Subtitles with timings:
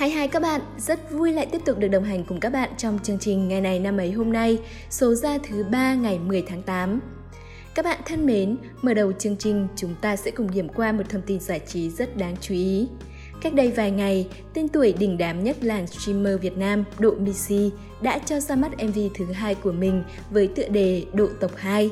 [0.00, 2.70] Hai hai các bạn, rất vui lại tiếp tục được đồng hành cùng các bạn
[2.78, 4.58] trong chương trình ngày này năm ấy hôm nay,
[4.90, 7.00] số ra thứ ba ngày 10 tháng 8.
[7.74, 11.02] Các bạn thân mến, mở đầu chương trình chúng ta sẽ cùng điểm qua một
[11.08, 12.88] thông tin giải trí rất đáng chú ý.
[13.42, 17.70] Cách đây vài ngày, tên tuổi đỉnh đám nhất làng streamer Việt Nam Độ Missy
[18.02, 21.90] đã cho ra mắt MV thứ hai của mình với tựa đề Độ Tộc 2.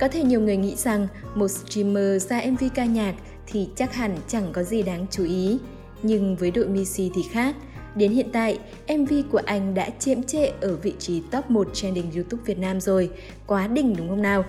[0.00, 3.14] Có thể nhiều người nghĩ rằng một streamer ra MV ca nhạc
[3.46, 5.58] thì chắc hẳn chẳng có gì đáng chú ý.
[6.02, 7.56] Nhưng với đội Missy thì khác.
[7.94, 8.58] Đến hiện tại,
[8.98, 12.80] MV của anh đã chiếm trệ ở vị trí top 1 trending YouTube Việt Nam
[12.80, 13.10] rồi.
[13.46, 14.44] Quá đỉnh đúng không nào?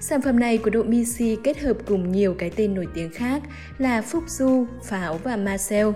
[0.00, 3.42] Sản phẩm này của độ Missy kết hợp cùng nhiều cái tên nổi tiếng khác
[3.78, 5.88] là Phúc Du, Pháo và Marcel.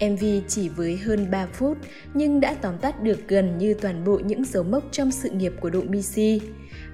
[0.00, 1.78] MV chỉ với hơn 3 phút
[2.14, 5.52] nhưng đã tóm tắt được gần như toàn bộ những dấu mốc trong sự nghiệp
[5.60, 6.40] của độ Missy.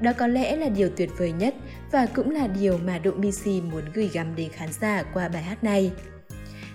[0.01, 1.55] Đó có lẽ là điều tuyệt vời nhất
[1.93, 5.43] và cũng là điều mà độ Missy muốn gửi gắm đến khán giả qua bài
[5.43, 5.91] hát này.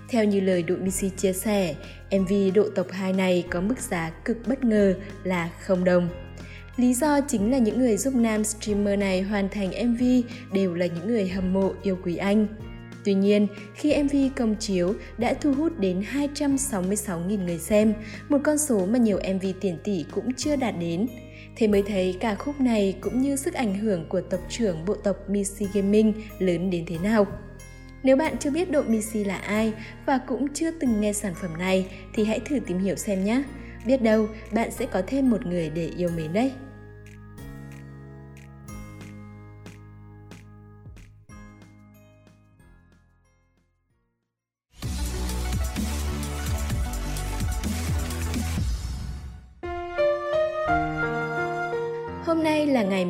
[0.09, 1.75] Theo như lời độ Missy chia sẻ,
[2.11, 6.09] MV Độ Tộc 2 này có mức giá cực bất ngờ là không đồng.
[6.77, 10.03] Lý do chính là những người giúp nam streamer này hoàn thành MV
[10.53, 12.47] đều là những người hâm mộ yêu quý anh.
[13.05, 17.93] Tuy nhiên, khi MV công chiếu đã thu hút đến 266.000 người xem,
[18.29, 21.07] một con số mà nhiều MV tiền tỷ cũng chưa đạt đến.
[21.55, 24.93] Thế mới thấy ca khúc này cũng như sức ảnh hưởng của tộc trưởng bộ
[24.93, 27.27] tộc Missy Gaming lớn đến thế nào.
[28.07, 29.73] Nếu bạn chưa biết độ Missy là ai
[30.05, 33.43] và cũng chưa từng nghe sản phẩm này, thì hãy thử tìm hiểu xem nhé.
[33.85, 36.51] Biết đâu, bạn sẽ có thêm một người để yêu mến đấy.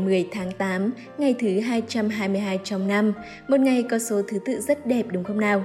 [0.07, 3.13] 10 tháng 8, ngày thứ 222 trong năm,
[3.47, 5.63] một ngày có số thứ tự rất đẹp đúng không nào?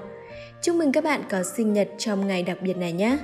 [0.63, 3.19] Chúc mừng các bạn có sinh nhật trong ngày đặc biệt này nhé!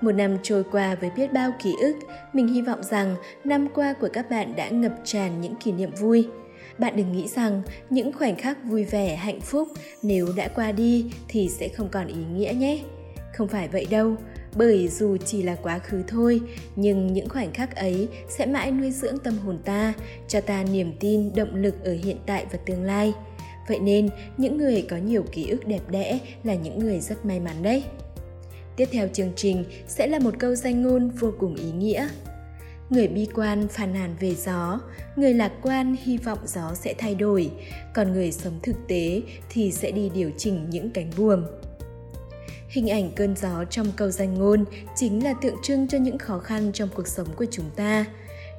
[0.00, 1.96] Một năm trôi qua với biết bao ký ức,
[2.32, 5.90] mình hy vọng rằng năm qua của các bạn đã ngập tràn những kỷ niệm
[5.90, 6.28] vui.
[6.78, 9.68] Bạn đừng nghĩ rằng những khoảnh khắc vui vẻ, hạnh phúc
[10.02, 12.78] nếu đã qua đi thì sẽ không còn ý nghĩa nhé.
[13.34, 14.16] Không phải vậy đâu,
[14.56, 16.40] bởi dù chỉ là quá khứ thôi,
[16.76, 19.94] nhưng những khoảnh khắc ấy sẽ mãi nuôi dưỡng tâm hồn ta,
[20.28, 23.12] cho ta niềm tin, động lực ở hiện tại và tương lai.
[23.68, 27.40] Vậy nên, những người có nhiều ký ức đẹp đẽ là những người rất may
[27.40, 27.84] mắn đấy.
[28.76, 32.08] Tiếp theo chương trình sẽ là một câu danh ngôn vô cùng ý nghĩa.
[32.90, 34.80] Người bi quan phàn nàn về gió,
[35.16, 37.50] người lạc quan hy vọng gió sẽ thay đổi,
[37.94, 41.44] còn người sống thực tế thì sẽ đi điều chỉnh những cánh buồm.
[42.72, 44.64] Hình ảnh cơn gió trong câu danh ngôn
[44.96, 48.04] chính là tượng trưng cho những khó khăn trong cuộc sống của chúng ta.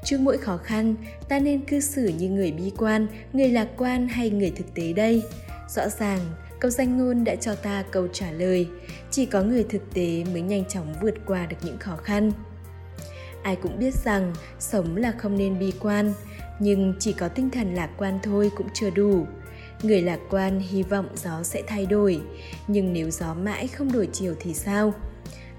[0.03, 0.95] Trước mỗi khó khăn,
[1.29, 4.93] ta nên cư xử như người bi quan, người lạc quan hay người thực tế
[4.93, 5.23] đây?
[5.69, 6.19] Rõ ràng,
[6.59, 8.67] câu danh ngôn đã cho ta câu trả lời.
[9.11, 12.31] Chỉ có người thực tế mới nhanh chóng vượt qua được những khó khăn.
[13.43, 16.13] Ai cũng biết rằng sống là không nên bi quan,
[16.59, 19.25] nhưng chỉ có tinh thần lạc quan thôi cũng chưa đủ
[19.83, 22.21] Người lạc quan hy vọng gió sẽ thay đổi,
[22.67, 24.93] nhưng nếu gió mãi không đổi chiều thì sao?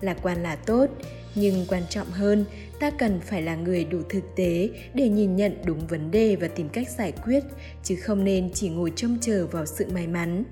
[0.01, 0.87] Lạc quan là tốt,
[1.35, 2.45] nhưng quan trọng hơn,
[2.81, 6.49] ta cần phải là người đủ thực tế để nhìn nhận đúng vấn đề và
[6.49, 7.45] tìm cách giải quyết,
[7.83, 10.45] chứ không nên chỉ ngồi trông chờ vào sự may mắn.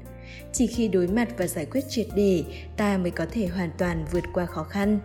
[0.53, 2.45] Chỉ khi đối mặt và giải quyết triệt để,
[2.77, 4.99] ta mới có thể hoàn toàn vượt qua khó khăn.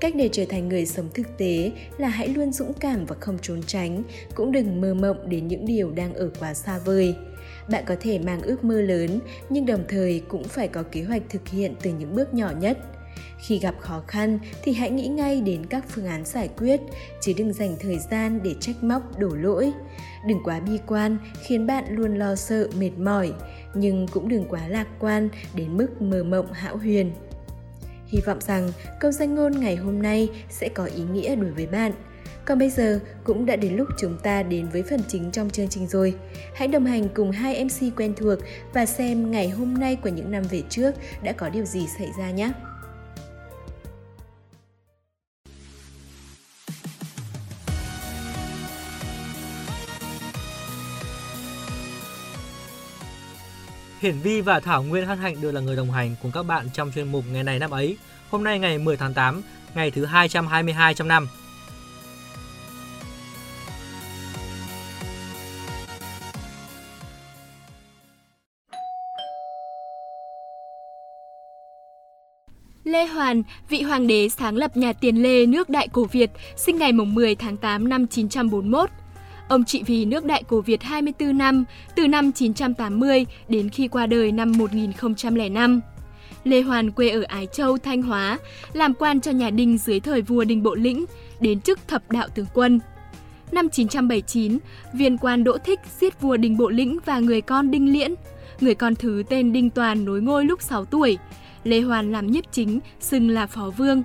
[0.00, 3.38] Cách để trở thành người sống thực tế là hãy luôn dũng cảm và không
[3.42, 4.02] trốn tránh,
[4.34, 7.14] cũng đừng mơ mộng đến những điều đang ở quá xa vời
[7.68, 11.22] bạn có thể mang ước mơ lớn, nhưng đồng thời cũng phải có kế hoạch
[11.28, 12.78] thực hiện từ những bước nhỏ nhất.
[13.38, 16.80] Khi gặp khó khăn thì hãy nghĩ ngay đến các phương án giải quyết,
[17.20, 19.72] chứ đừng dành thời gian để trách móc, đổ lỗi.
[20.26, 23.32] Đừng quá bi quan, khiến bạn luôn lo sợ, mệt mỏi,
[23.74, 27.12] nhưng cũng đừng quá lạc quan đến mức mơ mộng hão huyền.
[28.06, 31.66] Hy vọng rằng câu danh ngôn ngày hôm nay sẽ có ý nghĩa đối với
[31.66, 31.92] bạn
[32.46, 35.68] còn bây giờ cũng đã đến lúc chúng ta đến với phần chính trong chương
[35.68, 36.14] trình rồi.
[36.54, 38.38] Hãy đồng hành cùng hai MC quen thuộc
[38.72, 42.08] và xem ngày hôm nay của những năm về trước đã có điều gì xảy
[42.18, 42.52] ra nhé.
[54.00, 56.66] Hiển Vi và Thảo Nguyên Hân Hạnh đều là người đồng hành cùng các bạn
[56.72, 57.96] trong chuyên mục ngày này năm ấy.
[58.30, 59.42] Hôm nay ngày 10 tháng 8,
[59.74, 61.28] ngày thứ 222 trong năm.
[72.84, 76.78] Lê Hoàn, vị hoàng đế sáng lập nhà Tiền Lê nước Đại Cổ Việt, sinh
[76.78, 78.90] ngày 10 tháng 8 năm 941.
[79.48, 81.64] Ông trị vì nước Đại Cổ Việt 24 năm,
[81.96, 85.80] từ năm 980 đến khi qua đời năm 1005.
[86.44, 88.38] Lê Hoàn quê ở Ái Châu, Thanh Hóa,
[88.72, 91.04] làm quan cho nhà Đinh dưới thời vua Đinh Bộ Lĩnh,
[91.40, 92.80] đến chức thập đạo tướng quân.
[93.52, 94.58] Năm 979,
[94.92, 98.14] viên quan Đỗ Thích giết vua Đinh Bộ Lĩnh và người con Đinh Liễn.
[98.60, 101.18] Người con thứ tên Đinh Toàn nối ngôi lúc 6 tuổi.
[101.64, 104.02] Lê Hoàn làm nhiếp chính, xưng là phó vương.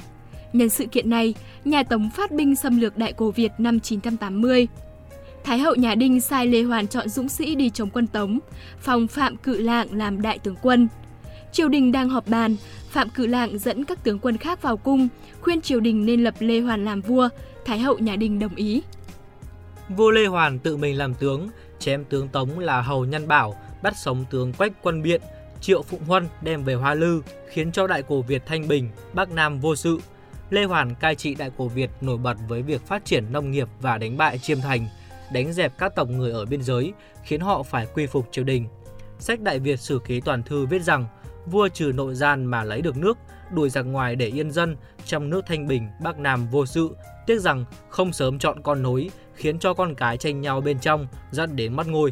[0.54, 1.34] Nhân sự kiện này,
[1.66, 4.68] nhà Tống phát binh xâm lược Đại Cổ Việt năm 980.
[5.44, 8.40] Thái hậu nhà Đinh sai Lê Hoàn chọn dũng sĩ đi chống quân Tống,
[8.80, 10.88] phong Phạm Cự Lạng làm đại tướng quân.
[11.52, 12.56] Triều đình đang họp bàn,
[12.90, 15.08] Phạm Cự Lạng dẫn các tướng quân khác vào cung,
[15.42, 17.30] khuyên triều đình nên lập Lê Hoàn làm vua,
[17.66, 18.82] Thái hậu nhà Đinh đồng ý.
[19.90, 23.94] Vua Lê Hoàn tự mình làm tướng, chém tướng Tống là Hầu Nhân Bảo, bắt
[23.98, 25.22] sống tướng Quách Quân Biện,
[25.62, 29.32] Triệu Phụng Huân đem về Hoa Lư, khiến cho Đại cổ Việt thanh bình, Bắc
[29.32, 30.00] Nam vô sự.
[30.50, 33.68] Lê Hoàn cai trị Đại cổ Việt nổi bật với việc phát triển nông nghiệp
[33.82, 34.88] và đánh bại Chiêm Thành,
[35.34, 38.68] đánh dẹp các tộc người ở biên giới, khiến họ phải quy phục triều đình.
[39.20, 41.06] Sách Đại Việt Sử Ký Toàn Thư viết rằng,
[41.46, 43.18] vua trừ nội gian mà lấy được nước,
[43.52, 46.96] đuổi giặc ngoài để yên dân, trong nước thanh bình, Bắc Nam vô sự,
[47.28, 51.08] tiếc rằng không sớm chọn con nối, khiến cho con cái tranh nhau bên trong,
[51.32, 52.12] dẫn đến mất ngôi.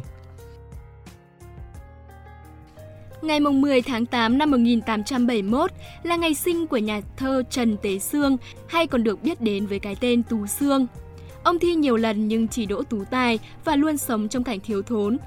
[3.22, 5.70] Ngày 10 tháng 8 năm 1871
[6.02, 8.36] là ngày sinh của nhà thơ Trần Tế Sương,
[8.66, 10.86] hay còn được biết đến với cái tên Tú Sương.
[11.42, 14.82] Ông thi nhiều lần nhưng chỉ đỗ tú tài và luôn sống trong cảnh thiếu
[14.82, 15.18] thốn.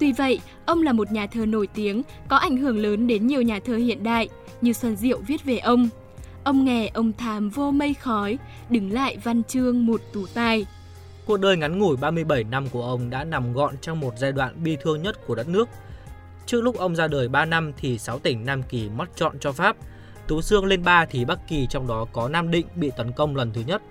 [0.00, 3.42] Tuy vậy, ông là một nhà thơ nổi tiếng, có ảnh hưởng lớn đến nhiều
[3.42, 4.28] nhà thơ hiện đại,
[4.60, 5.88] như Xuân Diệu viết về ông.
[6.44, 8.38] Ông nghe ông thàm vô mây khói,
[8.68, 10.66] đứng lại văn chương một tú tài.
[11.26, 14.64] Cuộc đời ngắn ngủi 37 năm của ông đã nằm gọn trong một giai đoạn
[14.64, 15.68] bi thương nhất của đất nước.
[16.50, 19.52] Trước lúc ông ra đời 3 năm thì 6 tỉnh Nam Kỳ mất chọn cho
[19.52, 19.76] Pháp.
[20.26, 23.36] Tú Sương lên 3 thì Bắc Kỳ trong đó có Nam Định bị tấn công
[23.36, 23.82] lần thứ nhất.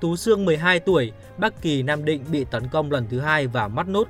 [0.00, 3.68] Tú Sương 12 tuổi, Bắc Kỳ Nam Định bị tấn công lần thứ hai và
[3.68, 4.08] mất nốt.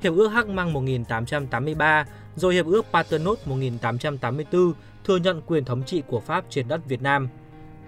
[0.00, 2.06] Hiệp ước Hắc Măng 1883,
[2.36, 4.72] rồi Hiệp ước Paternotte 1884
[5.04, 7.28] thừa nhận quyền thống trị của Pháp trên đất Việt Nam.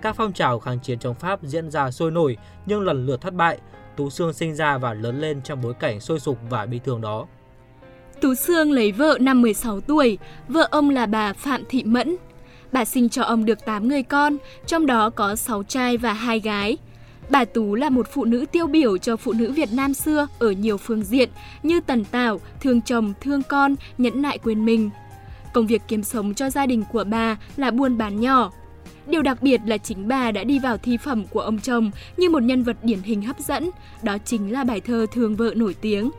[0.02, 2.36] Các phong trào kháng chiến chống Pháp diễn ra sôi nổi
[2.66, 3.58] nhưng lần lượt thất bại.
[3.96, 7.00] Tú Sương sinh ra và lớn lên trong bối cảnh sôi sục và bi thương
[7.00, 7.26] đó.
[8.22, 12.16] Tú Sương lấy vợ năm 16 tuổi, vợ ông là bà Phạm Thị Mẫn.
[12.72, 14.36] Bà sinh cho ông được 8 người con,
[14.66, 16.78] trong đó có 6 trai và 2 gái.
[17.30, 20.50] Bà Tú là một phụ nữ tiêu biểu cho phụ nữ Việt Nam xưa ở
[20.50, 21.28] nhiều phương diện
[21.62, 24.90] như tần tảo, thương chồng, thương con, nhẫn nại quên mình.
[25.54, 28.52] Công việc kiếm sống cho gia đình của bà là buôn bán nhỏ.
[29.06, 32.30] Điều đặc biệt là chính bà đã đi vào thi phẩm của ông chồng như
[32.30, 33.70] một nhân vật điển hình hấp dẫn,
[34.02, 36.10] đó chính là bài thơ Thương vợ nổi tiếng.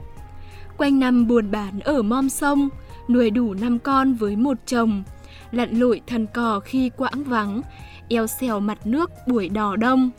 [0.78, 2.70] Quanh năm buồn bán ở mom sông,
[3.10, 5.04] nuôi đủ năm con với một chồng,
[5.52, 7.62] lặn lội thần cò khi quãng vắng,
[8.10, 10.12] eo xèo mặt nước buổi đỏ đông.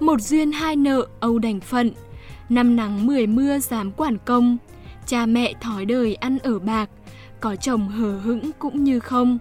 [0.00, 1.90] Một duyên hai nợ âu đành phận,
[2.48, 4.56] năm nắng mười mưa dám quản công,
[5.06, 6.90] cha mẹ thói đời ăn ở bạc,
[7.40, 9.38] có chồng hờ hững cũng như không.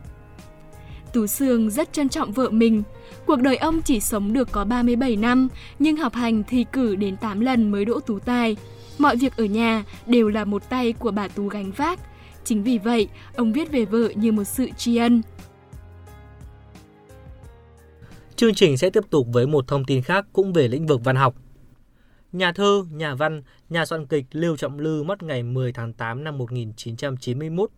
[1.13, 2.83] Tú Sương rất trân trọng vợ mình.
[3.25, 5.47] Cuộc đời ông chỉ sống được có 37 năm,
[5.79, 8.55] nhưng học hành thì cử đến 8 lần mới đỗ tú tài.
[8.97, 11.99] Mọi việc ở nhà đều là một tay của bà Tú gánh vác.
[12.43, 15.21] Chính vì vậy, ông viết về vợ như một sự tri ân.
[18.35, 21.15] Chương trình sẽ tiếp tục với một thông tin khác cũng về lĩnh vực văn
[21.15, 21.35] học.
[22.31, 26.23] Nhà thơ, nhà văn, nhà soạn kịch Lưu Trọng Lư mất ngày 10 tháng 8
[26.23, 27.69] năm 1991.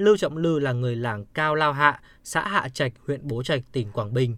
[0.00, 3.62] Lưu Trọng Lư là người làng Cao Lao Hạ, xã Hạ Trạch, huyện Bố Trạch,
[3.72, 4.36] tỉnh Quảng Bình.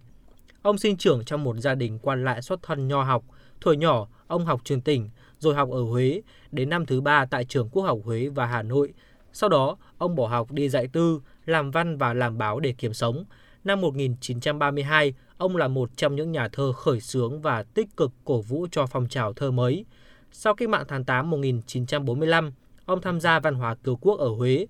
[0.61, 3.23] Ông sinh trưởng trong một gia đình quan lại xuất thân nho học.
[3.61, 7.45] Thuở nhỏ, ông học trường tỉnh, rồi học ở Huế, đến năm thứ ba tại
[7.45, 8.93] trường Quốc học Huế và Hà Nội.
[9.33, 12.93] Sau đó, ông bỏ học đi dạy tư, làm văn và làm báo để kiếm
[12.93, 13.25] sống.
[13.63, 18.41] Năm 1932, ông là một trong những nhà thơ khởi xướng và tích cực cổ
[18.41, 19.85] vũ cho phong trào thơ mới.
[20.31, 22.53] Sau cách mạng tháng 8 1945,
[22.85, 24.65] ông tham gia văn hóa cứu quốc ở Huế.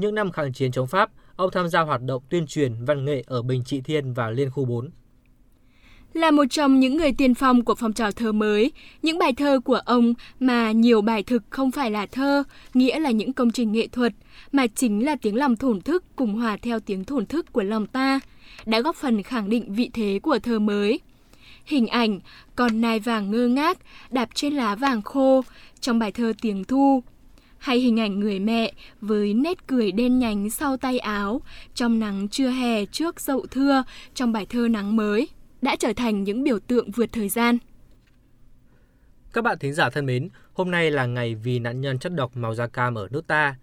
[0.00, 3.24] Những năm kháng chiến chống Pháp, ông tham gia hoạt động tuyên truyền văn nghệ
[3.26, 4.90] ở Bình Trị Thiên và Liên khu 4.
[6.12, 9.60] Là một trong những người tiên phong của phong trào thơ mới, những bài thơ
[9.64, 12.42] của ông mà nhiều bài thực không phải là thơ,
[12.74, 14.12] nghĩa là những công trình nghệ thuật,
[14.52, 17.86] mà chính là tiếng lòng thổn thức cùng hòa theo tiếng thổn thức của lòng
[17.86, 18.20] ta,
[18.66, 21.00] đã góp phần khẳng định vị thế của thơ mới.
[21.64, 22.20] Hình ảnh
[22.56, 23.78] con nai vàng ngơ ngác
[24.10, 25.42] đạp trên lá vàng khô
[25.80, 27.02] trong bài thơ Tiếng Thu,
[27.60, 31.40] hay hình ảnh người mẹ với nét cười đen nhánh sau tay áo
[31.74, 35.28] trong nắng trưa hè trước dậu thưa trong bài thơ Nắng mới
[35.62, 37.58] đã trở thành những biểu tượng vượt thời gian.
[39.32, 42.36] Các bạn thính giả thân mến, hôm nay là ngày vì nạn nhân chất độc
[42.36, 43.56] màu da cam ở nước ta.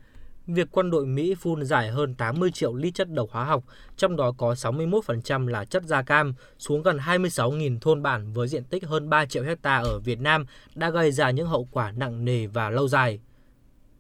[0.48, 3.64] Việc quân đội Mỹ phun giải hơn 80 triệu lít chất độc hóa học,
[3.98, 8.64] trong đó có 61% là chất da cam, xuống gần 26.000 thôn bản với diện
[8.64, 12.26] tích hơn 3 triệu hecta ở Việt Nam đã gây ra những hậu quả nặng
[12.26, 13.20] nề và lâu dài.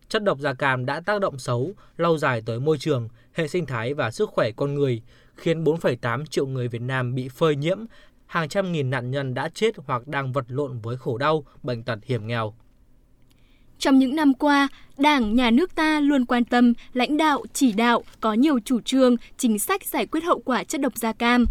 [0.10, 3.66] Chất độc da cam đã tác động xấu, lâu dài tới môi trường, hệ sinh
[3.66, 5.02] thái và sức khỏe con người,
[5.36, 7.78] khiến 4,8 triệu người Việt Nam bị phơi nhiễm,
[8.26, 11.84] hàng trăm nghìn nạn nhân đã chết hoặc đang vật lộn với khổ đau, bệnh
[11.84, 12.54] tật hiểm nghèo.
[13.80, 18.04] Trong những năm qua, Đảng, Nhà nước ta luôn quan tâm, lãnh đạo, chỉ đạo,
[18.20, 21.46] có nhiều chủ trương, chính sách giải quyết hậu quả chất độc da cam.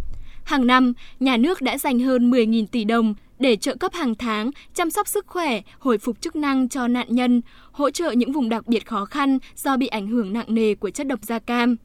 [0.44, 4.50] Hàng năm, nhà nước đã dành hơn 10.000 tỷ đồng để trợ cấp hàng tháng,
[4.74, 8.48] chăm sóc sức khỏe, hồi phục chức năng cho nạn nhân, hỗ trợ những vùng
[8.48, 11.76] đặc biệt khó khăn do bị ảnh hưởng nặng nề của chất độc da cam.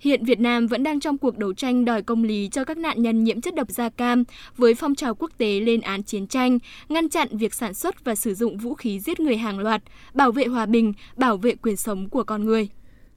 [0.00, 3.02] Hiện Việt Nam vẫn đang trong cuộc đấu tranh đòi công lý cho các nạn
[3.02, 4.24] nhân nhiễm chất độc da cam
[4.56, 6.58] với phong trào quốc tế lên án chiến tranh,
[6.88, 9.82] ngăn chặn việc sản xuất và sử dụng vũ khí giết người hàng loạt,
[10.14, 12.68] bảo vệ hòa bình, bảo vệ quyền sống của con người.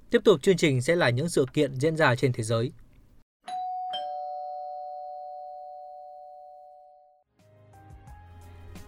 [0.09, 2.71] Tiếp tục chương trình sẽ là những sự kiện diễn ra trên thế giới.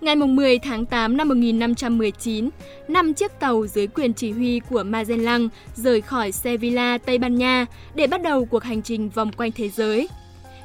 [0.02, 2.50] Ngày 10 tháng 8 năm 1519,
[2.88, 7.66] năm chiếc tàu dưới quyền chỉ huy của Magellan rời khỏi Sevilla, Tây Ban Nha
[7.96, 10.10] để bắt đầu cuộc hành trình vòng quanh thế giới.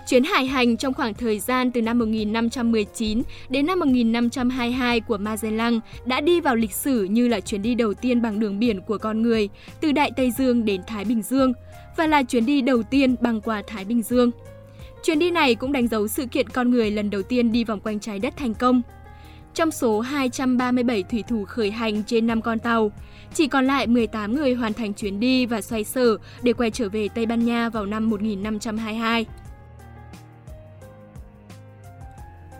[0.08, 5.80] Chuyến hải hành trong khoảng thời gian từ năm 1519 đến năm 1522 của Magellan
[6.04, 8.98] đã đi vào lịch sử như là chuyến đi đầu tiên bằng đường biển của
[8.98, 9.48] con người
[9.80, 11.52] từ Đại Tây Dương đến Thái Bình Dương
[11.96, 14.30] và là chuyến đi đầu tiên băng qua Thái Bình Dương.
[15.04, 17.80] Chuyến đi này cũng đánh dấu sự kiện con người lần đầu tiên đi vòng
[17.80, 18.82] quanh trái đất thành công.
[19.54, 22.92] Trong số 237 thủy thủ khởi hành trên 5 con tàu,
[23.34, 26.88] chỉ còn lại 18 người hoàn thành chuyến đi và xoay sở để quay trở
[26.88, 29.26] về Tây Ban Nha vào năm 1522.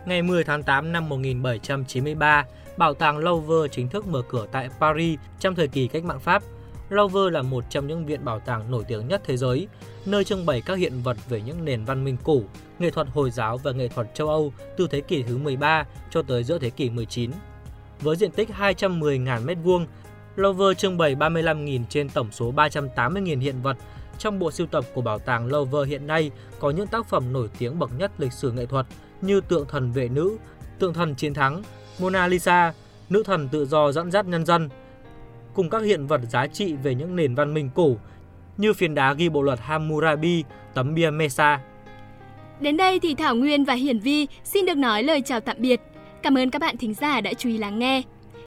[0.05, 2.45] Ngày 10 tháng 8 năm 1793,
[2.77, 6.43] Bảo tàng Louvre chính thức mở cửa tại Paris trong thời kỳ cách mạng Pháp.
[6.89, 9.67] Louvre là một trong những viện bảo tàng nổi tiếng nhất thế giới,
[10.05, 12.41] nơi trưng bày các hiện vật về những nền văn minh cổ,
[12.79, 16.21] nghệ thuật Hồi giáo và nghệ thuật châu Âu từ thế kỷ thứ 13 cho
[16.21, 17.31] tới giữa thế kỷ 19.
[18.01, 19.85] Với diện tích 210.000 m2,
[20.35, 23.77] Louvre trưng bày 35.000 trên tổng số 380.000 hiện vật.
[24.19, 27.49] Trong bộ sưu tập của bảo tàng Louvre hiện nay có những tác phẩm nổi
[27.57, 28.85] tiếng bậc nhất lịch sử nghệ thuật
[29.21, 30.37] như tượng thần vệ nữ,
[30.79, 31.63] tượng thần chiến thắng,
[31.99, 32.73] Mona Lisa,
[33.09, 34.69] nữ thần tự do dẫn dắt nhân dân,
[35.53, 37.97] cùng các hiện vật giá trị về những nền văn minh cổ
[38.57, 40.43] như phiến đá ghi bộ luật Hammurabi,
[40.73, 41.59] tấm bia Mesa.
[42.59, 45.81] Đến đây thì Thảo Nguyên và Hiển Vi xin được nói lời chào tạm biệt.
[46.21, 48.01] Cảm ơn các bạn thính giả đã chú ý lắng nghe.